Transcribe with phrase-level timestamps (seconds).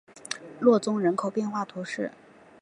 [0.59, 2.11] 洛宗人口变化图示